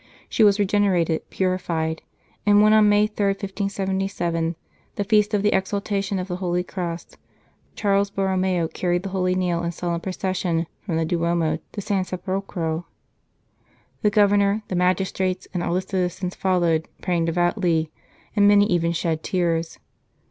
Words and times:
She 0.27 0.43
was 0.43 0.57
regenerated, 0.57 1.29
purified; 1.29 2.01
and 2.43 2.63
when 2.63 2.73
on 2.73 2.89
May 2.89 3.05
3, 3.05 3.23
1577, 3.27 4.55
the 4.95 5.03
Feast 5.03 5.35
of 5.35 5.43
the 5.43 5.53
Exaltation 5.55 6.17
of 6.17 6.27
the 6.27 6.37
Holy 6.37 6.63
Cross, 6.63 7.17
Charles 7.75 8.09
Borromeo 8.09 8.67
carried 8.67 9.03
the 9.03 9.09
Holy 9.09 9.35
Nail 9.35 9.63
in 9.63 9.71
solemn 9.71 10.01
pro 10.01 10.11
cession 10.11 10.65
from 10.79 10.97
the 10.97 11.05
Duomo 11.05 11.59
to 11.73 11.81
San 11.81 12.03
Sepolcro, 12.03 12.85
the 14.01 14.09
Governor, 14.09 14.63
the 14.69 14.75
magistrates, 14.75 15.47
and 15.53 15.61
all 15.61 15.75
the 15.75 15.81
citizens, 15.83 16.33
followed, 16.33 16.87
praying 17.03 17.25
devoutly, 17.25 17.91
and 18.35 18.47
many 18.47 18.65
even 18.65 18.93
shed 18.93 19.21
tears. 19.21 19.77